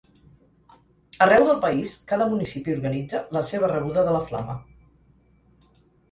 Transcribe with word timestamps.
Arreu 1.25 1.43
del 1.49 1.59
país 1.65 1.91
cada 2.11 2.25
municipi 2.31 2.73
organitza 2.75 3.21
la 3.37 3.43
seva 3.49 3.69
rebuda 3.73 4.05
de 4.09 4.15
la 4.15 4.23
flama. 4.31 4.57